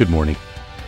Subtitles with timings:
[0.00, 0.36] Good morning.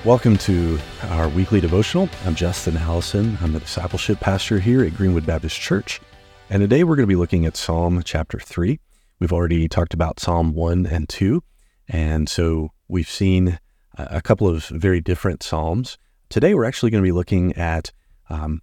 [0.06, 0.78] Welcome to
[1.10, 2.08] our weekly devotional.
[2.24, 3.36] I'm Justin Allison.
[3.42, 6.00] I'm the discipleship pastor here at Greenwood Baptist Church.
[6.48, 8.80] And today we're going to be looking at Psalm chapter 3.
[9.18, 11.42] We've already talked about Psalm 1 and 2.
[11.88, 13.59] And so we've seen
[13.98, 15.98] a couple of very different Psalms.
[16.30, 17.92] Today we're actually going to be looking at
[18.30, 18.62] um,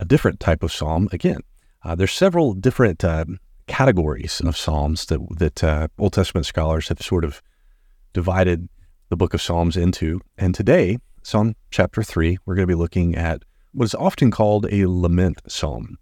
[0.00, 1.42] a different type of Psalm again.
[1.84, 3.26] Uh, there's several different uh,
[3.68, 7.40] categories of Psalms that, that uh, Old Testament scholars have sort of
[8.12, 8.68] divided
[9.14, 10.20] the book of Psalms into.
[10.36, 14.66] And today, Psalm chapter 3, we're going to be looking at what is often called
[14.72, 15.98] a lament psalm.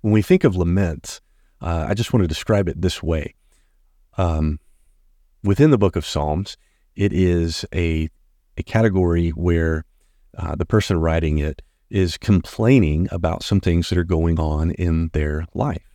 [0.00, 1.20] When we think of lament,
[1.60, 3.36] uh, I just want to describe it this way.
[4.18, 4.58] Um,
[5.44, 6.56] within the book of Psalms,
[6.96, 8.08] it is a,
[8.56, 9.84] a category where
[10.36, 15.10] uh, the person writing it is complaining about some things that are going on in
[15.12, 15.88] their life.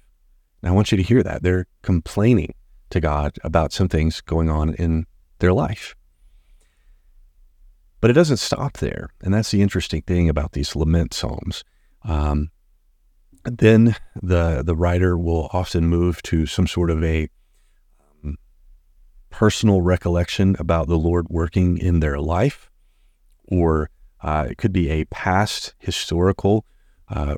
[0.61, 1.43] And I want you to hear that.
[1.43, 2.53] They're complaining
[2.91, 5.05] to God about some things going on in
[5.45, 5.95] their life.
[8.01, 9.09] But it doesn't stop there.
[9.21, 11.63] And that's the interesting thing about these lament psalms.
[12.03, 12.49] Um,
[13.43, 17.29] then the, the writer will often move to some sort of a
[18.23, 18.37] um,
[19.29, 22.71] personal recollection about the Lord working in their life,
[23.43, 26.65] or uh, it could be a past historical
[27.09, 27.35] uh,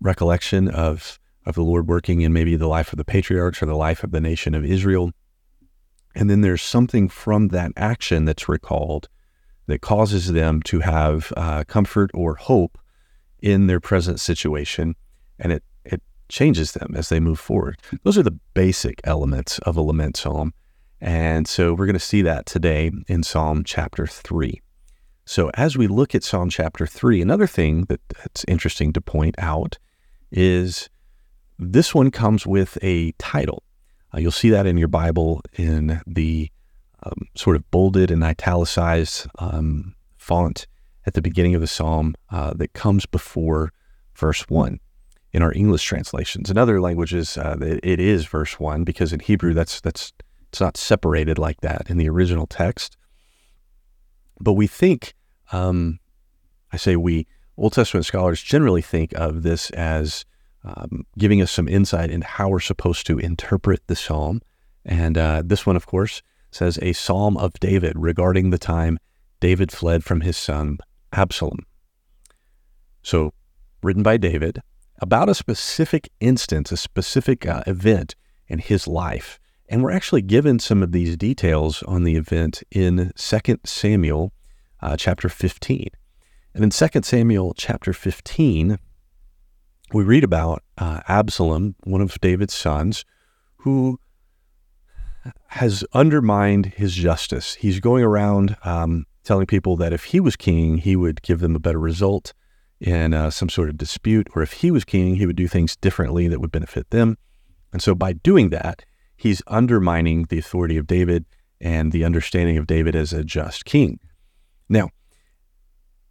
[0.00, 3.74] recollection of, of the Lord working in maybe the life of the patriarchs or the
[3.74, 5.12] life of the nation of Israel.
[6.18, 9.08] And then there's something from that action that's recalled
[9.68, 12.76] that causes them to have uh, comfort or hope
[13.38, 14.96] in their present situation.
[15.38, 17.78] And it, it changes them as they move forward.
[18.02, 20.54] Those are the basic elements of a lament psalm.
[21.00, 24.60] And so we're going to see that today in Psalm chapter 3.
[25.24, 29.36] So as we look at Psalm chapter 3, another thing that, that's interesting to point
[29.38, 29.78] out
[30.32, 30.90] is
[31.60, 33.62] this one comes with a title.
[34.12, 36.50] Uh, you'll see that in your Bible in the
[37.02, 40.66] um, sort of bolded and italicized um, font
[41.06, 43.72] at the beginning of the psalm uh, that comes before
[44.14, 44.80] verse 1
[45.32, 46.50] in our English translations.
[46.50, 50.12] In other languages, uh, it, is verse 1 because in Hebrew, that's, that's,
[50.48, 52.96] it's not separated like that in the original text.
[54.40, 55.14] But we think,
[55.52, 55.98] um,
[56.72, 60.24] I say we, Old Testament scholars generally think of this as
[60.76, 64.42] um, giving us some insight into how we're supposed to interpret the psalm.
[64.84, 68.98] And uh, this one, of course, says a psalm of David regarding the time
[69.40, 70.78] David fled from his son
[71.12, 71.60] Absalom.
[73.02, 73.32] So,
[73.82, 74.60] written by David
[75.00, 78.14] about a specific instance, a specific uh, event
[78.48, 79.38] in his life.
[79.68, 84.32] And we're actually given some of these details on the event in 2 Samuel
[84.80, 85.88] uh, chapter 15.
[86.54, 88.78] And in 2 Samuel chapter 15,
[89.92, 93.04] we read about uh, Absalom, one of David's sons,
[93.56, 93.98] who
[95.48, 97.54] has undermined his justice.
[97.54, 101.56] He's going around um, telling people that if he was king, he would give them
[101.56, 102.32] a better result
[102.80, 105.76] in uh, some sort of dispute, or if he was king, he would do things
[105.76, 107.16] differently that would benefit them.
[107.72, 108.84] And so by doing that,
[109.16, 111.24] he's undermining the authority of David
[111.60, 113.98] and the understanding of David as a just king.
[114.68, 114.90] Now,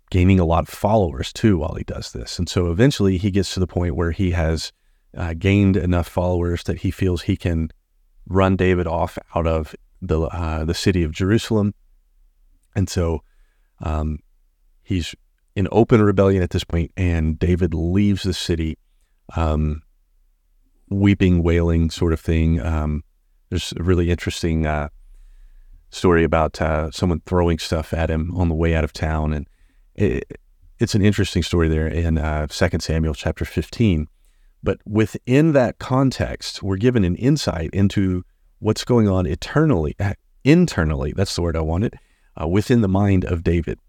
[0.09, 2.39] gaining a lot of followers too while he does this.
[2.39, 4.71] And so eventually he gets to the point where he has
[5.15, 7.71] uh, gained enough followers that he feels he can
[8.27, 11.73] run David off out of the uh, the city of Jerusalem.
[12.75, 13.23] And so
[13.79, 14.19] um,
[14.83, 15.15] he's
[15.55, 18.77] in open rebellion at this point, and David leaves the city,
[19.35, 19.81] um,
[20.89, 22.61] weeping, wailing, sort of thing.
[22.61, 23.03] Um,
[23.49, 24.89] there's a really interesting uh,
[25.89, 29.47] story about uh, someone throwing stuff at him on the way out of town, and
[29.97, 30.39] it,
[30.79, 34.07] it's an interesting story there in uh, 2 Samuel chapter 15.
[34.63, 38.23] But within that context, we're given an insight into
[38.59, 40.13] what's going on eternally, uh,
[40.43, 41.95] internally, that's the word I wanted,
[42.39, 43.79] uh, within the mind of David.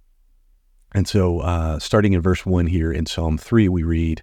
[0.92, 4.22] And so, uh, starting in verse 1 here in Psalm 3, we read,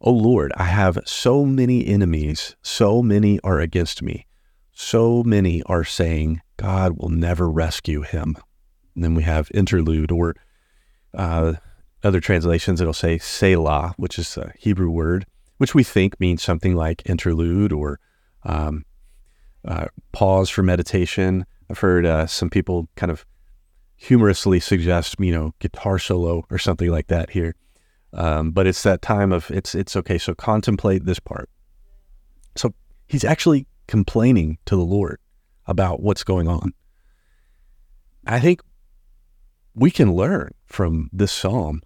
[0.00, 4.26] O Lord, I have so many enemies, so many are against me.
[4.72, 8.36] So many are saying, God will never rescue him.
[8.94, 10.34] And then we have interlude or
[11.14, 11.54] uh,
[12.02, 15.26] other translations, it'll say Selah, which is a Hebrew word,
[15.58, 18.00] which we think means something like interlude or
[18.44, 18.84] um,
[19.64, 21.46] uh, pause for meditation.
[21.70, 23.24] I've heard uh, some people kind of
[23.96, 27.54] humorously suggest, you know, guitar solo or something like that here.
[28.12, 30.18] Um, but it's that time of it's it's okay.
[30.18, 31.48] So contemplate this part.
[32.56, 32.74] So
[33.06, 35.18] he's actually complaining to the Lord
[35.66, 36.72] about what's going on.
[38.26, 38.60] I think
[39.74, 41.82] we can learn from this psalm.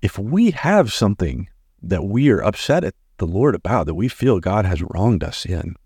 [0.00, 1.48] If we have something
[1.82, 5.44] that we are upset at the Lord about, that we feel God has wronged us
[5.44, 5.76] in,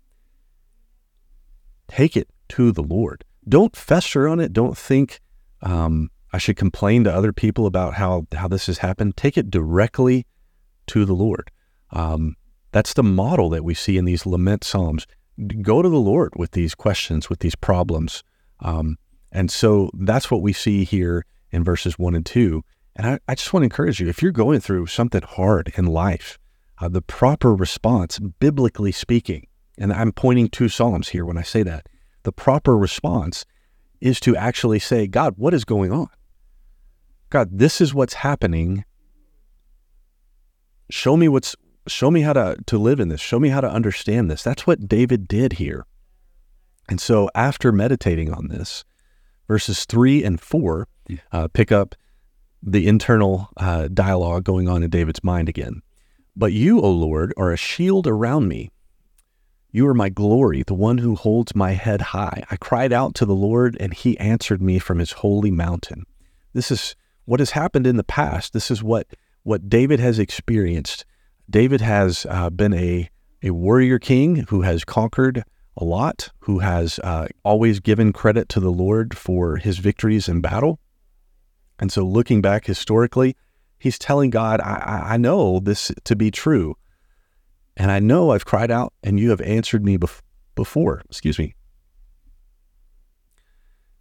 [1.87, 3.23] take it to the Lord.
[3.47, 4.51] don't fester on it.
[4.53, 5.19] Don't think
[5.61, 9.15] um, I should complain to other people about how how this has happened.
[9.15, 10.25] Take it directly
[10.87, 11.51] to the Lord.
[11.91, 12.35] Um,
[12.71, 15.07] that's the model that we see in these lament psalms.
[15.61, 18.23] Go to the Lord with these questions, with these problems.
[18.59, 18.97] Um,
[19.37, 22.63] and so that's what we see here in verses one and two.
[22.95, 25.85] And I, I just want to encourage you if you're going through something hard in
[25.85, 26.39] life,
[26.81, 29.45] uh, the proper response, biblically speaking,
[29.77, 31.85] and I'm pointing to Psalms here when I say that,
[32.23, 33.45] the proper response
[34.01, 36.09] is to actually say, God, what is going on?
[37.29, 38.85] God, this is what's happening.
[40.89, 41.55] Show me what's
[41.87, 43.21] show me how to to live in this.
[43.21, 44.41] Show me how to understand this.
[44.41, 45.85] That's what David did here.
[46.89, 48.83] And so after meditating on this,
[49.47, 50.87] verses 3 and 4
[51.31, 51.95] uh, pick up
[52.61, 55.81] the internal uh, dialogue going on in David's mind again.
[56.35, 58.71] But you, O Lord, are a shield around me.
[59.71, 62.43] You are my glory, the one who holds my head high.
[62.49, 66.05] I cried out to the Lord, and he answered me from his holy mountain.
[66.53, 66.95] This is
[67.25, 68.53] what has happened in the past.
[68.53, 69.07] This is what,
[69.43, 71.05] what David has experienced.
[71.49, 73.09] David has uh, been a,
[73.43, 75.43] a warrior king who has conquered
[75.77, 80.41] a lot, who has uh, always given credit to the Lord for his victories in
[80.41, 80.79] battle.
[81.79, 83.35] And so, looking back historically,
[83.77, 86.75] he's telling God, I, I know this to be true.
[87.75, 90.21] And I know I've cried out and you have answered me bef-
[90.55, 91.03] before.
[91.09, 91.53] Excuse me.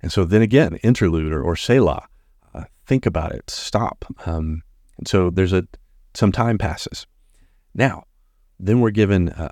[0.00, 2.06] And so then again, interlude or, or Selah,
[2.54, 4.04] uh, think about it, stop.
[4.24, 4.62] Um,
[4.98, 5.66] and so there's a
[6.14, 7.06] some time passes.
[7.74, 8.04] Now,
[8.58, 9.50] then we're given uh,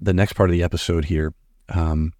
[0.00, 1.34] the next part of the episode here.
[1.68, 2.12] Um,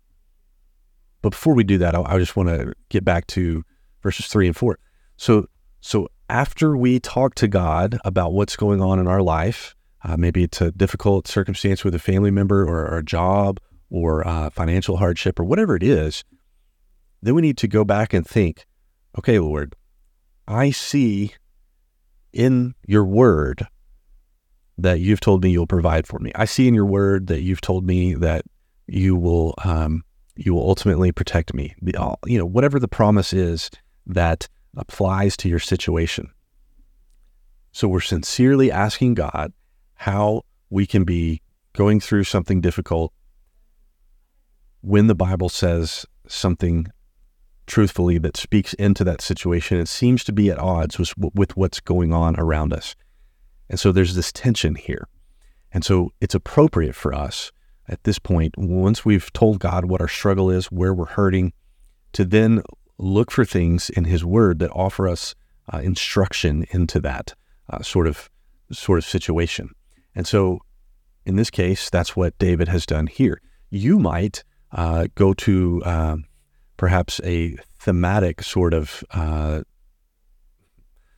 [1.20, 3.64] but before we do that, I, I just want to get back to
[4.02, 4.78] verses three and four.
[5.16, 5.46] So,
[5.80, 9.74] so after we talk to God about what's going on in our life,
[10.04, 13.60] uh, maybe it's a difficult circumstance with a family member or, or a job
[13.90, 16.24] or uh, financial hardship or whatever it is,
[17.20, 18.66] then we need to go back and think,
[19.18, 19.76] okay, Lord,
[20.48, 21.34] I see
[22.32, 23.66] in your word
[24.78, 26.32] that you've told me you'll provide for me.
[26.34, 28.44] I see in your word that you've told me that
[28.92, 30.04] you will um,
[30.36, 31.74] you will ultimately protect me.
[31.82, 33.70] You know, whatever the promise is
[34.06, 36.30] that applies to your situation.
[37.72, 39.52] So we're sincerely asking God
[39.94, 41.40] how we can be
[41.74, 43.12] going through something difficult
[44.80, 46.86] when the Bible says something
[47.66, 49.78] truthfully that speaks into that situation.
[49.78, 52.94] It seems to be at odds with, with what's going on around us.
[53.70, 55.08] And so there's this tension here.
[55.72, 57.52] And so it's appropriate for us
[57.88, 61.52] at this point, once we've told God what our struggle is, where we're hurting,
[62.12, 62.62] to then
[62.98, 65.34] look for things in His Word that offer us
[65.72, 67.34] uh, instruction into that
[67.70, 68.30] uh, sort of
[68.70, 69.70] sort of situation.
[70.14, 70.60] And so,
[71.24, 73.40] in this case, that's what David has done here.
[73.70, 76.24] You might uh, go to um,
[76.76, 79.62] perhaps a thematic sort of uh,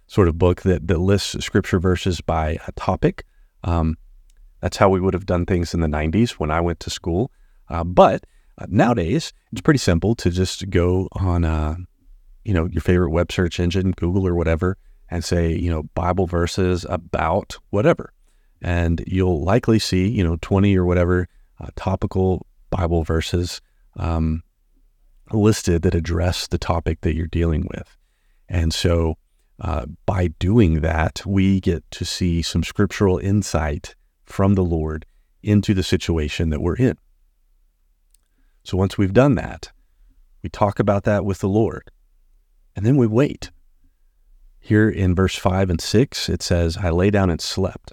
[0.06, 3.25] sort of book that that lists scripture verses by a topic.
[3.64, 3.96] Um,
[4.64, 7.31] that's how we would have done things in the 90s when I went to school.
[7.69, 8.25] Uh, but
[8.56, 11.76] uh, nowadays, it's pretty simple to just go on, uh,
[12.46, 14.78] you know, your favorite web search engine, Google or whatever,
[15.11, 18.14] and say, you know, Bible verses about whatever.
[18.62, 21.28] And you'll likely see, you know, 20 or whatever
[21.61, 23.61] uh, topical Bible verses
[23.99, 24.42] um,
[25.30, 27.99] listed that address the topic that you're dealing with.
[28.49, 29.18] And so
[29.61, 33.94] uh, by doing that, we get to see some scriptural insight
[34.25, 35.07] from the Lord
[35.43, 36.97] into the situation that we're in.
[38.62, 39.73] So once we've done that,
[40.43, 41.90] we talk about that with the Lord,
[42.75, 43.50] and then we wait.
[44.61, 47.93] Here in verse 5 and 6, it says, I lay down and slept.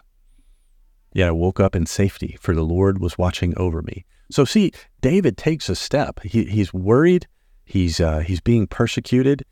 [1.13, 4.05] Yet I woke up in safety, for the Lord was watching over me.
[4.31, 4.71] So see,
[5.01, 6.21] David takes a step.
[6.23, 7.27] He, he's worried.
[7.65, 9.43] He's uh, he's being persecuted.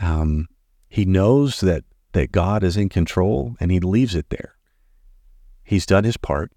[0.00, 0.48] Um,
[0.88, 4.54] he knows that that God is in control, and he leaves it there.
[5.68, 6.50] He's done his part.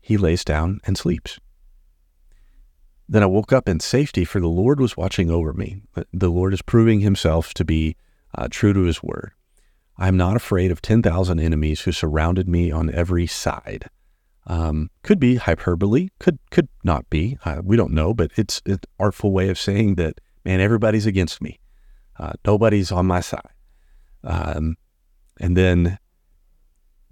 [0.00, 1.40] He lays down and sleeps.
[3.08, 5.82] Then I woke up in safety, for the Lord was watching over me.
[6.12, 7.96] The Lord is proving himself to be
[8.32, 9.32] uh, true to his word.
[9.98, 13.90] I am not afraid of 10,000 enemies who surrounded me on every side.
[14.46, 17.36] Um, could be hyperbole, could could not be.
[17.44, 21.42] Uh, we don't know, but it's an artful way of saying that, man, everybody's against
[21.42, 21.58] me.
[22.16, 23.54] Uh, nobody's on my side.
[24.22, 24.76] Um,
[25.40, 25.98] and then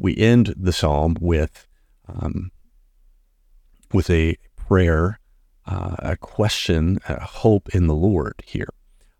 [0.02, 1.68] we end the psalm with
[2.08, 2.50] um,
[3.92, 5.20] with a prayer,
[5.64, 8.68] uh, a question, a hope in the Lord here.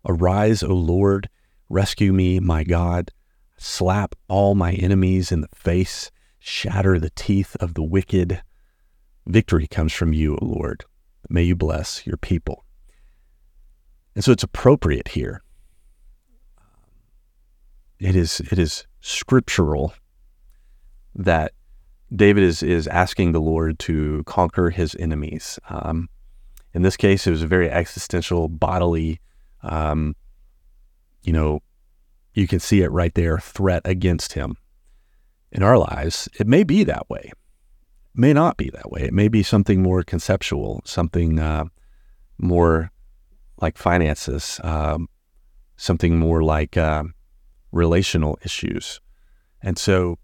[0.05, 1.29] Arise, O Lord,
[1.69, 3.11] rescue me, my God.
[3.55, 8.41] Slap all my enemies in the face, shatter the teeth of the wicked.
[9.25, 10.83] Victory comes from you, O Lord.
[11.29, 12.65] May you bless your people.
[14.15, 15.41] And so it's appropriate here.
[17.99, 19.93] It is it is scriptural
[21.15, 21.53] that
[22.15, 25.59] David is is asking the Lord to conquer his enemies.
[25.69, 26.09] Um,
[26.73, 29.19] in this case, it was a very existential, bodily,
[29.61, 30.15] um,
[31.21, 31.61] you know,
[32.33, 34.57] you can see it right there, threat against him.
[35.51, 37.37] In our lives, it may be that way, it
[38.15, 39.01] may not be that way.
[39.01, 41.65] It may be something more conceptual, something uh,
[42.39, 42.91] more
[43.61, 45.07] like finances, um,
[45.77, 47.03] something more like uh,
[47.71, 48.99] relational issues.
[49.61, 50.17] And so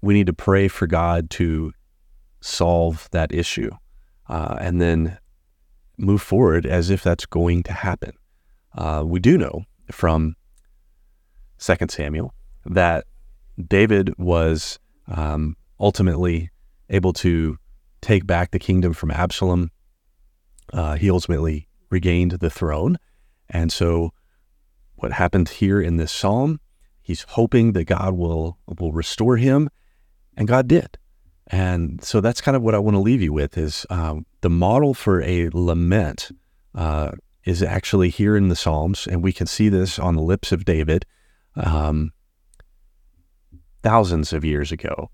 [0.00, 1.72] we need to pray for God to
[2.40, 3.70] solve that issue
[4.28, 5.18] uh, and then
[5.96, 8.12] move forward as if that's going to happen.
[8.76, 10.36] Uh, we do know from
[11.58, 12.32] 2 Samuel
[12.64, 13.04] that
[13.66, 14.78] David was
[15.08, 16.50] um, ultimately
[16.90, 17.58] able to
[18.00, 19.70] take back the kingdom from Absalom.
[20.72, 22.98] Uh, he ultimately regained the throne.
[23.48, 24.12] And so,
[24.96, 26.60] what happened here in this psalm,
[27.00, 29.70] he's hoping that God will, will restore him,
[30.38, 30.96] and God did.
[31.48, 34.48] And so that's kind of what I want to leave you with is um, the
[34.48, 36.30] model for a lament
[36.74, 37.12] uh,
[37.44, 40.64] is actually here in the Psalms, and we can see this on the lips of
[40.64, 41.04] David
[41.56, 42.12] um,
[43.82, 45.10] thousands of years ago.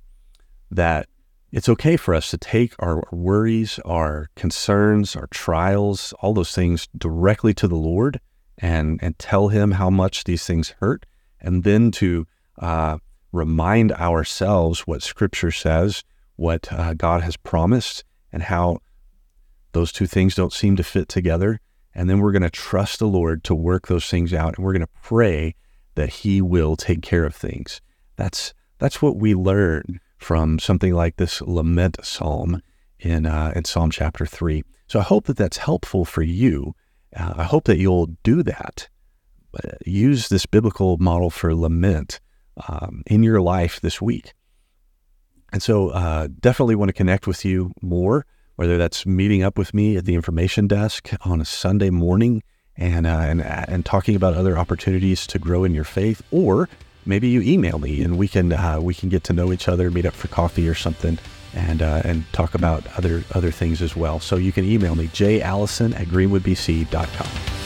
[0.70, 1.08] That
[1.52, 6.88] it's okay for us to take our worries, our concerns, our trials, all those things
[6.98, 8.20] directly to the Lord
[8.58, 11.06] and and tell Him how much these things hurt,
[11.40, 12.26] and then to
[12.58, 12.98] uh,
[13.34, 16.04] remind ourselves what Scripture says
[16.36, 18.78] what uh, God has promised and how
[19.72, 21.60] those two things don't seem to fit together.
[21.94, 24.72] And then we're going to trust the Lord to work those things out, and we're
[24.72, 25.54] going to pray
[25.94, 27.80] that He will take care of things.
[28.16, 32.62] That's that's what we learn from something like this lament psalm
[32.98, 34.64] in uh, in Psalm chapter three.
[34.88, 36.74] So I hope that that's helpful for you.
[37.14, 38.88] Uh, I hope that you'll do that.
[39.56, 42.18] Uh, use this biblical model for lament
[42.68, 44.34] um, in your life this week.
[45.52, 49.72] And so, uh, definitely want to connect with you more, whether that's meeting up with
[49.72, 52.42] me at the information desk on a Sunday morning
[52.76, 56.68] and, uh, and, and talking about other opportunities to grow in your faith, or
[57.06, 59.90] maybe you email me and we can, uh, we can get to know each other,
[59.90, 61.18] meet up for coffee or something
[61.54, 64.18] and, uh, and talk about other, other things as well.
[64.18, 67.63] So you can email me, jallison at greenwoodbc.com.